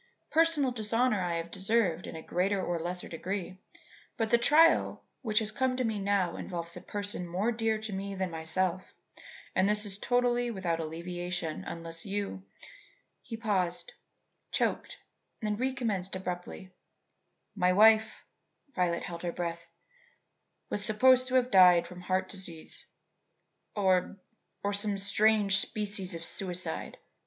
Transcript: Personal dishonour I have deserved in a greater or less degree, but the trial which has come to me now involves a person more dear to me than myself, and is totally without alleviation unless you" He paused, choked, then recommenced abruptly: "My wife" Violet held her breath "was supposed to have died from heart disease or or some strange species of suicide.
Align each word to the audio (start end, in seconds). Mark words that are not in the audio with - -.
Personal 0.31 0.71
dishonour 0.71 1.21
I 1.21 1.35
have 1.35 1.51
deserved 1.51 2.07
in 2.07 2.15
a 2.15 2.23
greater 2.23 2.59
or 2.59 2.79
less 2.79 3.01
degree, 3.01 3.59
but 4.17 4.31
the 4.31 4.39
trial 4.39 5.03
which 5.21 5.37
has 5.37 5.51
come 5.51 5.77
to 5.77 5.83
me 5.83 5.99
now 5.99 6.37
involves 6.37 6.75
a 6.75 6.81
person 6.81 7.27
more 7.27 7.51
dear 7.51 7.77
to 7.77 7.93
me 7.93 8.15
than 8.15 8.31
myself, 8.31 8.95
and 9.55 9.69
is 9.69 9.99
totally 9.99 10.49
without 10.49 10.79
alleviation 10.79 11.63
unless 11.65 12.03
you" 12.03 12.41
He 13.21 13.37
paused, 13.37 13.93
choked, 14.49 14.97
then 15.39 15.55
recommenced 15.57 16.15
abruptly: 16.15 16.71
"My 17.53 17.71
wife" 17.71 18.23
Violet 18.73 19.03
held 19.03 19.21
her 19.21 19.31
breath 19.31 19.69
"was 20.71 20.83
supposed 20.83 21.27
to 21.27 21.35
have 21.35 21.51
died 21.51 21.85
from 21.85 22.01
heart 22.01 22.27
disease 22.27 22.87
or 23.75 24.17
or 24.63 24.73
some 24.73 24.97
strange 24.97 25.57
species 25.59 26.15
of 26.15 26.23
suicide. 26.25 26.97